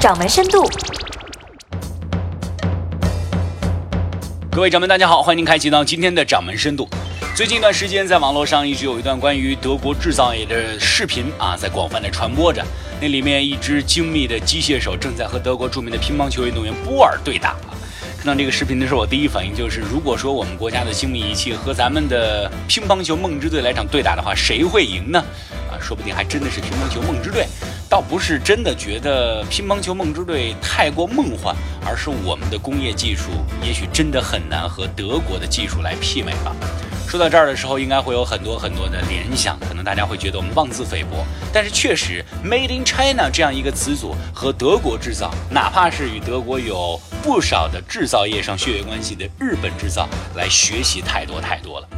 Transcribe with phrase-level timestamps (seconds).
[0.00, 0.64] 掌门深度。
[4.52, 6.88] 各位掌门，大家好，欢迎您开启到今天的掌门深度。
[7.34, 12.64] 最近一段时间，在网络上一直有一段关于德国制造业的视频啊，在广泛的传播着。
[13.00, 17.56] 那里面一只精密的机械手正在和德国著名的乒乓球运动员波尔对打。
[18.18, 25.18] 看到这个视频的时候，我第一反应就是，如果说我们国家的精密仪器和咱们的乒乓球梦之队来场对打的话，谁会赢呢？
[25.68, 27.46] 啊，说不定还真的是乒乓球梦之队。
[27.90, 33.30] 倒不是真的觉得乒乓球梦之队太过梦幻，而是我们的工业技术
[33.64, 36.54] 也许真的很难和德国的技术来媲美吧。
[37.08, 51.88] 说到这儿的时候，应该会有很多很多的联想，可能大家会觉得我们妄自菲薄，但是确实，Made in China 这样一个词组和德国制造，哪怕是与德国有不少的制造业上血缘关系的日本制造来学习太多太多了。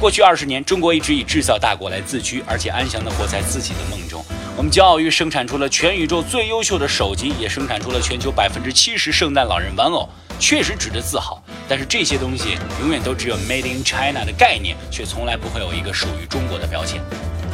[0.00, 4.24] 过去二十年，中国一直以制造大国来自居，而且安详地活在自己的梦中。
[4.56, 10.08] 我们骄傲于生产出了全宇宙最优秀的手机，也生产出了全球百分之七十圣诞老人玩偶，
[10.40, 11.42] 确实值得自豪。
[11.68, 17.02] 但是这些东西永远都只有 Made in China 的概念，却从来不会有一个属于中国的标签。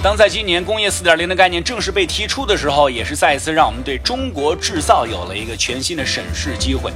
[0.00, 6.92] 当在今年工业四点零的概念正式被提出的时候，也是再一次让我们对中国制造有了一个全新的审视机会。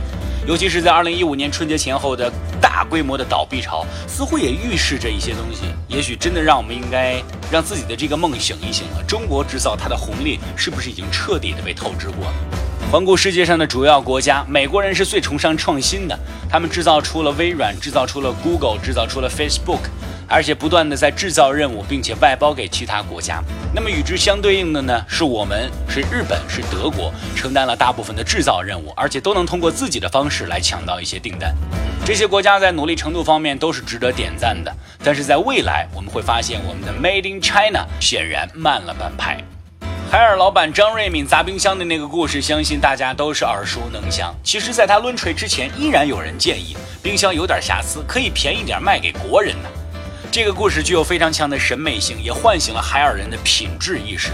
[0.46, 5.62] 尤其是在二零一五年春节前后的大规模的倒闭潮，似乎也预示着一些东西。
[5.88, 9.02] 也许真的让我们应该让自己的这个梦醒一醒了。
[9.08, 12.34] 中国制造它的红利是不是已经彻底的被透支过了？
[12.92, 16.16] 环顾世界上的主要国家，美国人是最崇尚创新的，
[16.48, 19.80] 他们制造出了微软，制造出了 Google，制造出了 Facebook。
[20.28, 23.42] 而且不断的在制造任务，并且外包给其他国家。
[23.74, 31.54] 那么与之相对应的呢，是我们是日本是德国承担了大部分的制造任务，而且都能通过自己的方式来抢到一些订单。
[32.04, 34.72] 这些国家在努力程度方面都是值得点赞的。
[35.02, 39.38] 但是在未来，我们会发现我们的 Made in China 显然慢了半拍。
[40.08, 44.32] 海尔老板张瑞敏砸冰箱的那个故事，相信大家都是耳熟能详。
[44.44, 49.68] 其实，在他抡锤之前，依然有人建议冰箱有点瑕疵，可以便宜点卖给国人呢。
[50.36, 54.28] 这个故事具有非常强的审美性，也唤醒了海尔人的品质意识，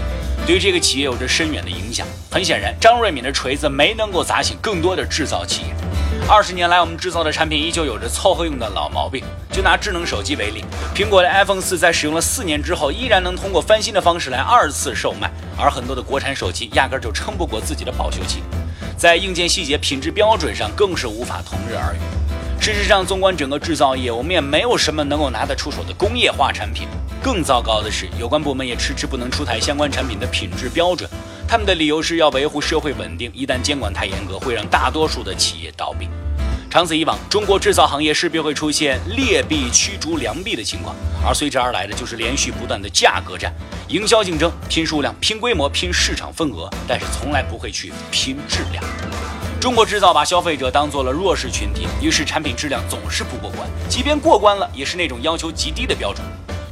[0.45, 2.05] 对于这个企业有着深远的影响。
[2.29, 5.73] 很显然，张瑞敏的锤子没能够砸醒更多的制造企业。
[6.27, 9.23] 二十年来，我们制造的产品依旧有着凑合用的老毛病。
[9.49, 18.43] 就拿智能手机为例，苹果的 iPhone 四在使用了四年之后，依然能通过翻新的方式来二次售卖，而很多的国产手机压根就撑不过自己的保修期，
[18.97, 21.97] 在硬件细节、品质标准上更是无法同日而语。
[22.59, 26.87] 事实上，纵观整个制造业，我们也没有什么能够拿得出手的工业化产品。
[27.21, 31.09] 更糟糕的是，有关部门也迟迟不能出台相关产品的品质标准。
[31.45, 36.07] 他们的理由是要维护社会稳定，一旦监管太严格，会让大多数的企业倒闭。
[36.69, 43.53] 长此以往，中国制造行业势必会出现劣币驱逐良币的情况，而随之而来的就是连续不断的价格战、
[43.89, 48.83] 营销竞争，拼数量、拼规模、拼市场份额，但是从来不会去拼质量。
[49.63, 56.21] 中国制造把消费者当做了弱势群体，于是产品质量总是不过关，即便过关了，也是那种要求极低的标准。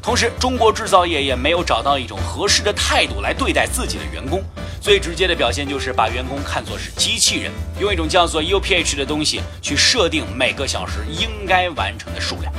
[0.01, 4.43] 同时，中国制造业也没有找到一种合适的态度来对待自己的员工。
[4.81, 12.53] 最直接的表现就是把员工看作是机器人，用一种叫做 UPH 的东西去设定每个小时应该完成的数量。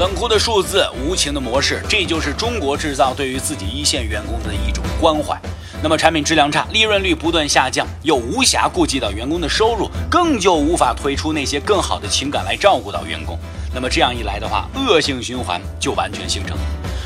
[0.00, 5.40] 冷酷的数字，无情的模式，这就是中国制造对于自己一线员工的一种关怀。
[5.80, 13.38] 那么产品质量差，利润率不断下降，又无暇顾及到员工的收入，更就无法推出那些更好的情感来照顾到员工。
[13.72, 16.62] 那么这样一来的话，恶性循环就完全形成了。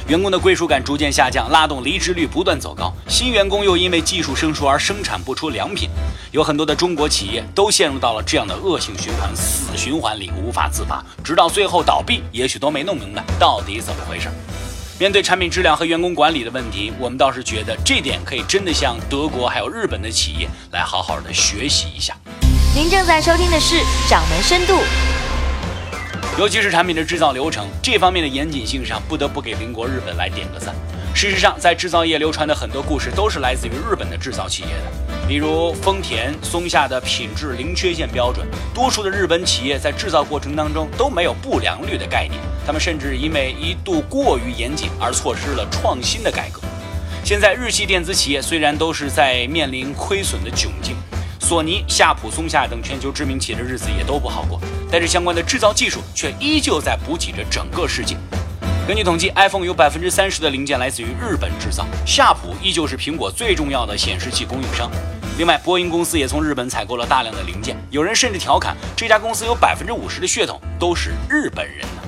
[0.08, 5.90] 员工的归属感逐渐下降，拉动离职率不断走高，新员工又因为技术生疏而生产不出良品。
[6.30, 14.30] 有很多的中国企业都陷入到了这样的恶性循环、死循环里，无法自拔，直到最后倒闭，也许都没弄明白到底怎么回事。
[15.02, 22.16] 面对产品质量和员工管理的问题，我们倒是觉得这点可以真的向德国还有日本的企业来好好的学习一下。
[22.72, 23.74] 您正在收听的是
[24.08, 24.74] 《掌门深度》，
[26.38, 30.72] 尤其是产品的制造流程这方面的严谨性上，不得不给邻国日本来点个赞。
[31.16, 42.40] 事实上，在制造业流传的很多故事都是来自于日本的制造企业的，比如丰田、松下的品质零缺陷标准，多数的日本企业在制造过程当中都没有不良率的概念。
[42.66, 46.60] 他们甚至因为一度过于严谨而错失了创新的改革。
[47.24, 50.96] 现在日系电子企业虽然都是在面临亏损的窘境，
[51.38, 54.60] 索尼、夏普、松下等全球知名企业的日子也都不好过，
[54.90, 58.16] 但是相关的制造技术却依旧在补给着整个世界。
[58.88, 64.90] 根据统计，iPhone 有百分之三十的零件来自于日本制造，夏普依旧是苹果最重要的显示器供应商。
[65.38, 72.01] 另外，波音公司也从日本采购了大量的零件，有人甚至调侃这家公司有百分之五十的血统都是日本人的。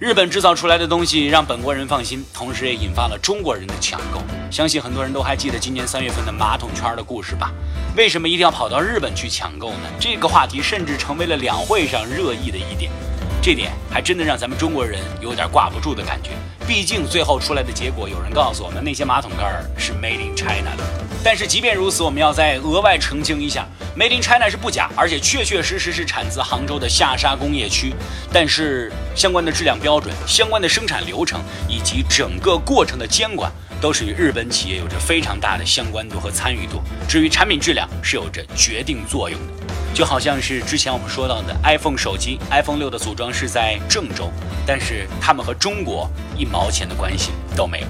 [0.00, 4.22] 日本制造出来的东西让本国人放心，同时也引发了中国人的抢购。
[4.48, 7.52] 相信很多人都还记得今年三月份的马桶圈的故事吧？
[7.96, 9.90] 为什么一定要跑到日本去抢购呢？
[9.98, 12.92] 这个话题甚至成为了两会上热议的一点，
[13.40, 16.30] 这点还真的让咱们中国人有点挂不住的感觉。
[16.66, 20.84] 毕竟最后出来的结果，有人告诉我们那些马桶盖是 Made in China 的。
[21.24, 27.94] 但是即便如此，我们要再额外澄清一下，Made in China 是不假，而且确确实实是产自杭州的下沙工业区。
[28.32, 33.50] 但是相关的质量标准、相关的生产流程以及整个过程的监管。
[33.80, 39.52] 都是与日本企业有着非常大的相关度和参与度，至于产品质量是有着决定作用的。
[39.94, 44.30] 就好像是之前我们说到的 iPhone 手机，iPhone 六的组装是在郑州，
[44.66, 47.86] 但是他们和中国一毛钱的关系都没有。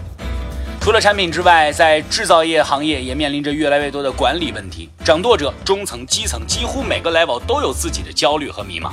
[0.81, 8.93] 除了产品之外，在制造业行业也面临着越来越多的管理问题，掌舵者、中层、基层几乎每个 level 都有自己的焦虑和迷茫。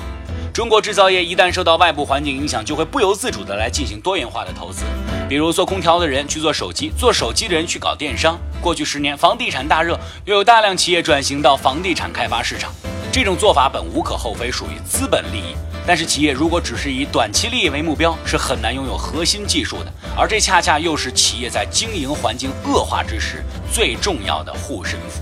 [0.55, 4.85] 中国制造业一旦受到外部环境影响，就会不由自主地来进行多元化的投资，
[5.27, 8.39] 比如做空调的人去做手机，做手机的人去搞电商。
[8.61, 12.71] 过去十年，房地产大热，又有大量企业转型到房地产开发市场，
[13.11, 15.57] 这种做法本无可厚非，属于资本利益。
[15.85, 23.43] 但是企业如果只是以短期利益为目标，是很难拥有核心技术的，而这恰恰又是企业在经营环境恶化之时
[23.73, 25.21] 最重要的护身符。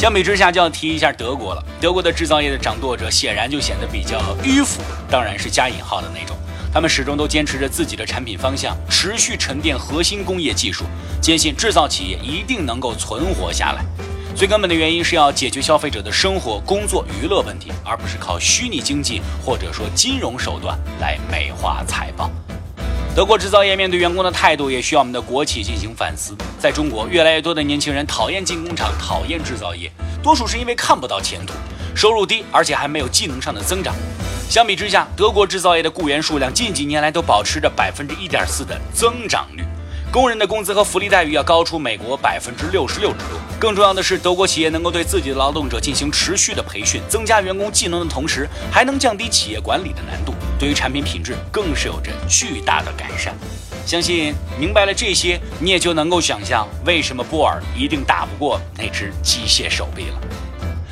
[0.00, 1.62] 相比之下，就要提一下德国了。
[1.78, 4.80] 德国的制造业的掌舵者显然就显得比较迂腐，
[5.10, 6.34] 当然是加引号的那种。
[6.72, 10.86] 他们始终都坚持着自己的产品方向，持续沉淀核心工业技术，
[11.20, 13.84] 坚信制造企业一定能够存活下来。
[14.34, 22.30] 最根本的原因是要解决消费者的生活、工作、娱乐问题，而不是靠虚拟经济或者说金融手段来美化财报。
[23.20, 26.34] 德国制造业面对员工的态度，也需要我们的国企进行反思。
[26.58, 31.52] 在中国，越来越多的年轻人讨厌进工厂，讨厌制造业，多数是因为看不到前途，
[31.94, 33.94] 收入低，而且还没有技能上的增长。
[34.48, 39.62] 相比之下，德国制造业的雇员数量近几年来都保持着百分之一点四的增长率。
[40.12, 43.38] 工人的工资和福利待遇要高出美国百分之六十六之多。
[43.60, 53.32] 更重要的是，德国企业能够对自己的劳动者进行持续的培训，增加员工技能的同时，还能降低企业管理的难度，对于产品品质更是有着巨大的改善。
[53.86, 60.20] 相信明白了这些，你也就能够想象为什么波尔一定打不过那只机械手臂了。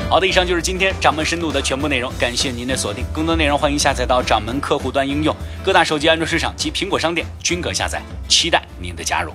[0.08, 3.04] 好的，以上就是今天掌门深度的全部内容，感谢您的锁定。
[3.12, 5.34] 更多内容欢迎下载到掌门客户端应用，
[5.64, 8.00] 各大手机安卓市场及苹果商店均可下载。
[8.28, 9.32] 期待您的加入。